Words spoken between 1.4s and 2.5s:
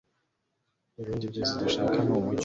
dushaka Numucyo